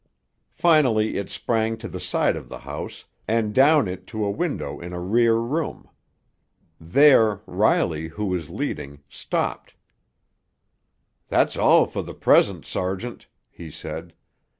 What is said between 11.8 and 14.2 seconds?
for the present, sergeant," he said.